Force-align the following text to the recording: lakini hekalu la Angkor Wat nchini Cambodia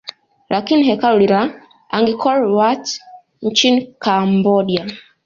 lakini 0.49 0.83
hekalu 0.83 1.25
la 1.27 1.61
Angkor 1.89 2.41
Wat 2.43 2.99
nchini 3.41 3.95
Cambodia 3.99 4.87